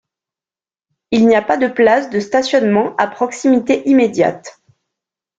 [1.11, 4.59] Il n'y a pas de places de stationnement à proximité immédiate.